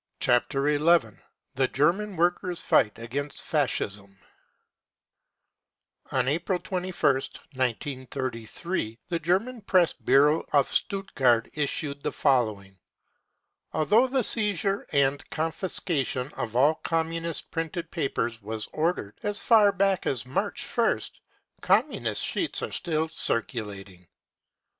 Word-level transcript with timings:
Chapter 0.19 0.67
XI: 0.67 1.13
THE 1.53 1.67
GERMAN 1.67 2.15
WORKERS' 2.17 2.59
FIGHT 2.61 2.97
AGAINST 2.97 3.43
FASCISM 3.43 4.17
O 6.11 6.17
n 6.17 6.27
April 6.27 6.57
2 6.57 6.77
ist, 6.87 7.41
1933, 7.53 8.97
the 9.09 9.19
police 9.19 9.61
press 9.67 9.93
bureau 9.93 10.43
in 10.55 10.63
Stutt 10.63 11.13
gart 11.13 11.49
issued 11.53 12.01
the 12.01 12.11
following: 12.11 12.71
5" 12.71 12.79
Although 13.73 14.07
the 14.07 14.23
seizure 14.23 14.87
and 14.91 15.29
confiscation 15.29 16.31
of 16.35 16.55
all 16.55 16.73
Communist 16.83 17.51
printed 17.51 17.91
papers 17.91 18.41
was 18.41 18.67
ordered 18.73 19.19
as 19.21 19.43
far 19.43 19.71
back 19.71 20.07
as 20.07 20.25
March 20.25 20.67
ist, 20.79 21.19
Communist 21.61 22.25
sheets 22.25 22.63
are 22.63 22.71
still 22.71 23.07
circulating 23.07 24.07